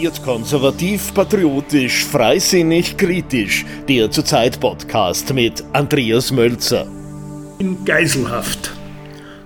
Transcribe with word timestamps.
Wird 0.00 0.22
konservativ, 0.22 1.12
patriotisch, 1.12 2.06
freisinnig, 2.06 2.96
kritisch. 2.96 3.66
Der 3.86 4.10
Zurzeit-Podcast 4.10 5.34
mit 5.34 5.62
Andreas 5.74 6.32
Mölzer. 6.32 6.86
In 7.58 7.84
Geiselhaft. 7.84 8.72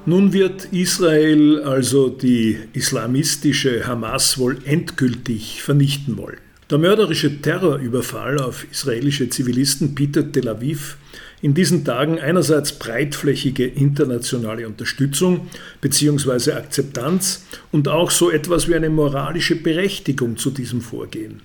Nun 0.06 0.32
wird 0.32 0.67
Israel 0.67 1.61
also 1.64 2.09
die 2.09 2.56
islamistische 2.72 3.85
Hamas 3.85 4.38
wohl 4.38 4.59
endgültig 4.64 5.61
vernichten 5.61 6.17
wollen. 6.18 6.39
Der 6.71 6.79
mörderische 6.79 7.41
Terrorüberfall 7.41 8.39
auf 8.39 8.64
israelische 8.71 9.29
Zivilisten 9.29 9.96
bietet 9.96 10.34
Tel 10.34 10.48
Aviv 10.48 10.98
in 11.45 11.52
diesen 11.52 11.84
Tagen 11.84 12.18
einerseits 12.18 12.72
breitflächige 12.79 13.66
internationale 13.66 14.66
Unterstützung 14.66 15.48
bzw. 15.82 16.52
Akzeptanz 16.52 17.44
und 17.70 17.86
auch 17.86 18.11
so 18.11 18.30
etwas 18.30 18.66
wie 18.66 18.74
eine 18.74 18.88
moralische 18.88 19.54
Berechtigung 19.54 20.38
zu 20.38 20.50
diesem 20.50 20.80
Vorgehen. 20.80 21.43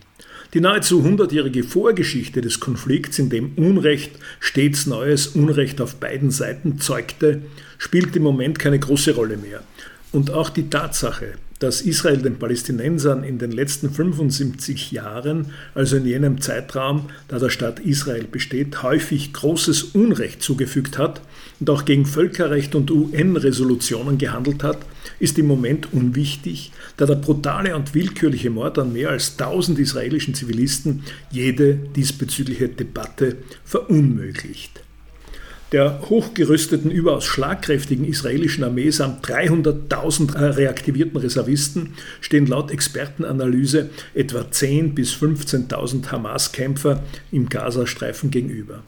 Die 0.53 0.61
nahezu 0.61 1.03
hundertjährige 1.03 1.65
Vorgeschichte 1.65 2.39
des 2.39 2.61
Konflikts, 2.61 3.19
in 3.19 3.29
dem 3.29 3.51
Unrecht 3.57 4.13
stets 4.39 4.85
neues 4.85 5.27
Unrecht 5.27 5.81
auf 5.81 5.95
beiden 5.97 6.31
Seiten 6.31 6.79
zeugte, 6.79 7.41
spielt 7.77 8.15
im 8.15 8.23
Moment 8.23 8.57
keine 8.57 8.79
große 8.79 9.13
Rolle 9.13 9.35
mehr. 9.35 9.63
Und 10.13 10.31
auch 10.31 10.49
die 10.49 10.69
Tatsache, 10.69 11.33
dass 11.59 11.81
Israel 11.81 12.17
den 12.17 12.39
Palästinensern 12.39 13.23
in 13.23 13.37
den 13.37 13.51
letzten 13.51 13.89
75 13.89 14.91
Jahren, 14.91 15.53
also 15.75 15.97
in 15.97 16.05
jenem 16.05 16.41
Zeitraum, 16.41 17.09
da 17.27 17.37
der 17.37 17.49
Staat 17.49 17.79
Israel 17.79 18.23
besteht, 18.23 18.81
häufig 18.81 19.33
großes 19.33 19.83
Unrecht 19.83 20.41
zugefügt 20.41 20.97
hat 20.97 21.21
und 21.59 21.69
auch 21.69 21.83
gegen 21.83 22.05
Völkerrecht 22.05 22.75
und 22.75 22.89
UN-Resolutionen 22.89 24.17
gehandelt 24.17 24.63
hat, 24.63 24.79
ist 25.19 25.37
im 25.37 25.47
Moment 25.47 25.93
unwichtig, 25.93 26.71
da 26.95 27.05
der 27.05 27.15
brutale 27.15 27.75
und 27.75 27.93
willkürliche 27.93 28.49
Mord 28.49 28.79
an 28.79 28.93
mehr 28.93 29.09
als 29.09 29.37
1000 29.37 29.79
israelischen 29.79 30.33
Zivilisten 30.33 31.03
jede 31.29 31.75
diesbezügliche 31.75 32.69
Debatte 32.69 33.37
verunmöglicht 33.65 34.81
der 35.71 36.01
hochgerüsteten, 36.09 36.89
überaus 36.89 37.25
schlagkräftigen 37.25 38.05
israelischen 38.05 38.63
Armee 38.63 38.89
samt 38.89 39.25
300.000 39.25 40.57
reaktivierten 40.57 41.17
Reservisten 41.17 41.93
stehen 42.21 42.47
laut 42.47 42.71
Expertenanalyse 42.71 43.89
etwa 44.13 44.41
10.000 44.41 44.93
bis 44.93 45.13
15.000 45.13 46.11
Hamas-Kämpfer 46.11 47.03
im 47.31 47.49
Gazastreifen 47.49 48.31
gegenüber. 48.31 48.83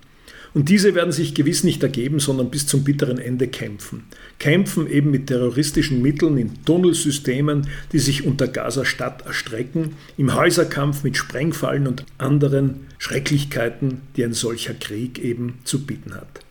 Und 0.54 0.68
diese 0.68 0.96
werden 0.96 1.14
sich 1.14 1.34
gewiss 1.34 1.64
nicht 1.64 1.82
ergeben, 1.82 2.20
sondern 2.20 2.50
bis 2.50 2.68
zum 2.68 2.84
bitteren 2.84 3.20
Ende 3.20 3.48
kämpfen. 3.48 4.04
Kämpfen 4.38 4.90
eben 4.90 5.10
mit 5.10 5.28
terroristischen 5.28 6.02
Mitteln 6.02 6.38
in 6.38 6.66
Tunnelsystemen, 6.66 7.68
die 7.94 8.00
sich 8.00 8.26
unter 8.26 8.50
Gaza-Stadt 8.50 9.26
erstrecken, 9.26 9.96
im 10.18 10.36
Häuserkampf 10.36 11.04
mit 11.04 11.16
Sprengfallen 11.16 11.88
und 11.88 12.06
anderen 12.18 12.88
Schrecklichkeiten, 12.98 14.02
die 14.18 14.26
ein 14.26 14.34
solcher 14.34 14.74
Krieg 14.74 15.20
eben 15.20 15.60
zu 15.64 15.86
bieten 15.86 16.16
hat. 16.16 16.42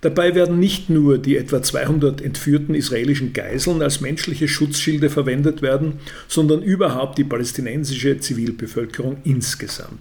Dabei 0.00 0.34
werden 0.34 0.58
nicht 0.58 0.90
nur 0.90 1.18
die 1.18 1.36
etwa 1.36 1.62
200 1.62 2.20
entführten 2.20 2.74
israelischen 2.74 3.32
Geiseln 3.32 3.82
als 3.82 4.00
menschliche 4.00 4.48
Schutzschilde 4.48 5.10
verwendet 5.10 5.62
werden, 5.62 5.94
sondern 6.28 6.62
überhaupt 6.62 7.18
die 7.18 7.24
palästinensische 7.24 8.18
Zivilbevölkerung 8.18 9.18
insgesamt. 9.24 10.00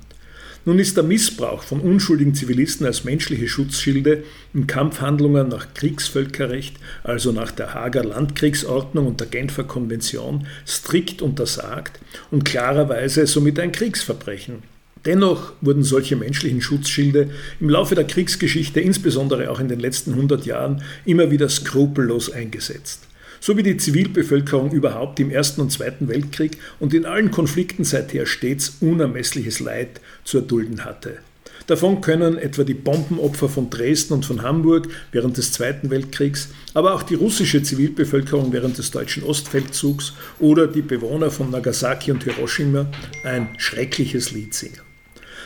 Nun 0.67 0.79
ist 0.79 0.97
der 0.97 1.03
Missbrauch 1.03 1.61
von 1.61 1.79
unschuldigen 1.79 2.33
Zivilisten 2.33 2.87
als 2.87 3.03
menschliche 3.03 3.47
Schutzschilde 3.47 4.23
in 4.51 4.65
Kampfhandlungen 4.65 5.47
nach 5.47 5.75
Kriegsvölkerrecht, 5.75 6.77
also 7.03 7.31
nach 7.31 7.51
der 7.51 7.75
Hager 7.75 8.03
Landkriegsordnung 8.03 9.05
und 9.05 9.19
der 9.19 9.27
Genfer 9.27 9.65
Konvention, 9.65 10.47
strikt 10.67 11.21
untersagt 11.21 11.99
und 12.31 12.45
klarerweise 12.45 13.27
somit 13.27 13.59
ein 13.59 13.71
Kriegsverbrechen. 13.71 14.74
Dennoch 15.05 15.53
wurden 15.61 15.83
solche 15.83 16.15
menschlichen 16.15 16.61
Schutzschilde 16.61 17.29
im 17.59 17.69
Laufe 17.69 17.93
der 17.93 18.05
Kriegsgeschichte, 18.05 18.79
insbesondere 18.79 19.51
auch 19.51 19.59
in 19.59 19.67
den 19.67 19.79
letzten 19.79 20.11
100 20.11 20.45
Jahren, 20.45 20.81
immer 21.05 21.29
wieder 21.29 21.47
skrupellos 21.47 22.31
eingesetzt. 22.31 23.03
So 23.39 23.55
wie 23.55 23.63
die 23.63 23.77
Zivilbevölkerung 23.77 24.71
überhaupt 24.71 25.19
im 25.19 25.29
Ersten 25.29 25.61
und 25.61 25.71
Zweiten 25.71 26.07
Weltkrieg 26.07 26.57
und 26.79 26.95
in 26.95 27.05
allen 27.05 27.29
Konflikten 27.29 27.83
seither 27.83 28.25
stets 28.25 28.77
unermessliches 28.79 29.59
Leid 29.59 30.01
zu 30.23 30.39
erdulden 30.39 30.83
hatte. 30.83 31.19
Davon 31.67 32.01
können 32.01 32.37
etwa 32.37 32.63
die 32.63 32.73
Bombenopfer 32.73 33.49
von 33.49 33.69
Dresden 33.69 34.13
und 34.13 34.25
von 34.25 34.41
Hamburg 34.41 34.87
während 35.11 35.37
des 35.37 35.51
Zweiten 35.51 35.89
Weltkriegs, 35.91 36.49
aber 36.73 36.95
auch 36.95 37.03
die 37.03 37.15
russische 37.15 37.61
Zivilbevölkerung 37.61 38.51
während 38.53 38.77
des 38.79 38.91
deutschen 38.91 39.23
Ostfeldzugs 39.23 40.13
oder 40.39 40.67
die 40.67 40.81
Bewohner 40.81 41.29
von 41.29 41.51
Nagasaki 41.51 42.11
und 42.11 42.23
Hiroshima 42.23 42.87
ein 43.23 43.49
schreckliches 43.57 44.31
Lied 44.31 44.53
singen. 44.53 44.94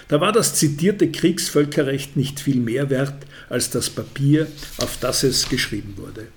Da 0.10 0.20
war 0.20 0.32
das 0.32 0.56
zitierte 0.56 1.12
Kriegsvölkerrecht 1.12 2.18
nicht 2.18 2.40
viel 2.40 2.60
mehr 2.60 2.90
wert 2.90 3.28
als 3.48 3.70
das 3.70 3.92
Papier, 3.92 4.48
auf 4.80 4.98
das 5.00 5.22
es 5.22 5.50
geschrieben 5.50 5.94
wurde. 5.98 6.28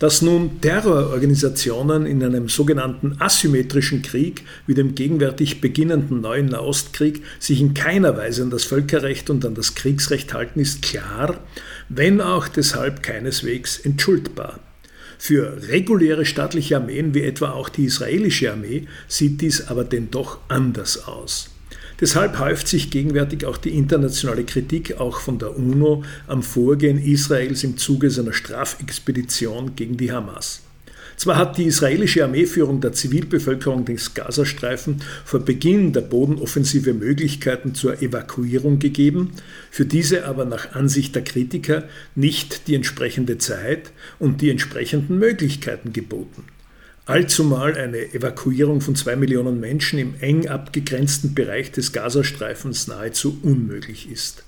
Dass 0.00 0.20
nun 0.20 0.60
Terrororganisationen 0.60 2.06
in 2.06 2.24
einem 2.24 2.48
sogenannten 2.48 3.16
asymmetrischen 3.20 4.02
Krieg 4.02 4.42
wie 4.66 4.74
dem 4.74 4.96
gegenwärtig 4.96 5.60
beginnenden 5.60 6.20
neuen 6.20 6.46
Nahostkrieg 6.46 7.22
sich 7.38 7.60
in 7.60 7.72
keiner 7.72 8.16
Weise 8.16 8.42
an 8.42 8.50
das 8.50 8.64
Völkerrecht 8.64 9.30
und 9.30 9.44
an 9.44 9.54
das 9.54 9.76
Kriegsrecht 9.76 10.34
halten, 10.34 10.58
ist 10.58 10.82
klar, 10.82 11.38
wenn 11.88 12.20
auch 12.20 12.48
deshalb 12.48 13.04
keineswegs 13.04 13.78
entschuldbar. 13.78 14.58
Für 15.18 15.56
reguläre 15.68 16.24
staatliche 16.24 16.76
Armeen 16.76 17.14
wie 17.14 17.22
etwa 17.22 17.50
auch 17.50 17.68
die 17.68 17.84
israelische 17.84 18.50
Armee 18.52 18.88
sieht 19.06 19.40
dies 19.40 19.68
aber 19.68 19.84
denn 19.84 20.10
doch 20.10 20.38
anders 20.48 21.06
aus. 21.06 21.50
Deshalb 22.00 22.38
häuft 22.38 22.68
sich 22.68 22.90
gegenwärtig 22.90 23.44
auch 23.44 23.56
die 23.56 23.76
internationale 23.76 24.44
Kritik 24.44 25.00
auch 25.00 25.20
von 25.20 25.38
der 25.38 25.56
UNO 25.56 26.04
am 26.28 26.42
Vorgehen 26.42 27.02
Israels 27.02 27.64
im 27.64 27.76
Zuge 27.76 28.10
seiner 28.10 28.32
Strafexpedition 28.32 29.74
gegen 29.74 29.96
die 29.96 30.12
Hamas. 30.12 30.62
Zwar 31.16 31.34
hat 31.34 31.58
die 31.58 31.64
israelische 31.64 32.22
Armeeführung 32.22 32.80
der 32.80 32.92
Zivilbevölkerung 32.92 33.84
des 33.84 34.14
Gazastreifen 34.14 35.02
vor 35.24 35.40
Beginn 35.40 35.92
der 35.92 36.02
Bodenoffensive 36.02 36.94
Möglichkeiten 36.94 37.74
zur 37.74 38.00
Evakuierung 38.00 38.78
gegeben, 38.78 39.32
für 39.68 39.84
diese 39.84 40.26
aber 40.26 40.44
nach 40.44 40.76
Ansicht 40.76 41.16
der 41.16 41.24
Kritiker 41.24 41.88
nicht 42.14 42.68
die 42.68 42.76
entsprechende 42.76 43.38
Zeit 43.38 43.90
und 44.20 44.40
die 44.40 44.50
entsprechenden 44.50 45.18
Möglichkeiten 45.18 45.92
geboten 45.92 46.44
allzumal 47.08 47.74
eine 47.74 48.12
Evakuierung 48.12 48.80
von 48.80 48.94
zwei 48.94 49.16
Millionen 49.16 49.60
Menschen 49.60 49.98
im 49.98 50.14
eng 50.20 50.46
abgegrenzten 50.46 51.34
Bereich 51.34 51.72
des 51.72 51.92
Gazastreifens 51.92 52.86
nahezu 52.86 53.38
unmöglich 53.42 54.10
ist. 54.10 54.44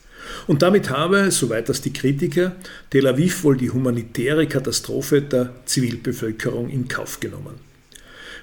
Und 0.46 0.60
damit 0.60 0.90
habe, 0.90 1.30
soweit 1.30 1.70
das 1.70 1.80
die 1.80 1.92
Kritiker, 1.92 2.54
Tel 2.90 3.06
Aviv 3.06 3.42
wohl 3.44 3.56
die 3.56 3.70
humanitäre 3.70 4.46
Katastrophe 4.46 5.22
der 5.22 5.54
Zivilbevölkerung 5.64 6.68
in 6.68 6.86
Kauf 6.86 7.18
genommen. 7.20 7.69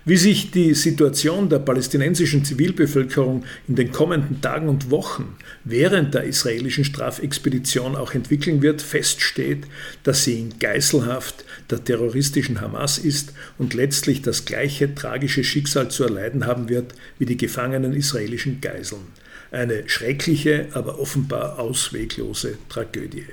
Wie 0.07 0.15
sich 0.15 0.51
die 0.51 0.73
Situation 0.73 1.49
der 1.49 1.59
palästinensischen 1.59 2.45
Zivilbevölkerung 2.45 3.43
in 3.67 3.75
den 3.75 3.91
kommenden 3.91 4.39
Tagen 4.39 4.69
und 4.69 4.89
Wochen 4.89 5.35
während 5.65 6.13
der 6.13 6.23
israelischen 6.23 6.85
Strafexpedition 6.85 7.97
auch 7.97 8.13
entwickeln 8.13 8.61
wird, 8.61 8.81
feststeht, 8.81 9.65
dass 10.03 10.23
sie 10.23 10.39
in 10.39 10.59
Geiselhaft 10.59 11.43
der 11.69 11.83
terroristischen 11.83 12.61
Hamas 12.61 12.97
ist 12.99 13.33
und 13.57 13.73
letztlich 13.73 14.21
das 14.21 14.45
gleiche 14.45 14.95
tragische 14.95 15.43
Schicksal 15.43 15.91
zu 15.91 16.05
erleiden 16.05 16.45
haben 16.45 16.69
wird 16.69 16.93
wie 17.19 17.25
die 17.25 17.35
gefangenen 17.35 17.91
israelischen 17.91 18.61
Geiseln. 18.61 19.07
Eine 19.51 19.89
schreckliche, 19.89 20.67
aber 20.71 20.99
offenbar 20.99 21.59
ausweglose 21.59 22.57
Tragödie. 22.69 23.25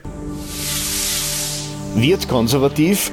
Wird 1.95 2.27
konservativ 2.29 3.13